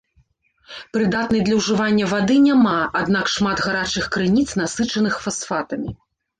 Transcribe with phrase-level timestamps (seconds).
[0.95, 5.89] Прыдатнай для ўжывання вады няма, аднак шмат гарачых крыніц, насычаных фасфатамі.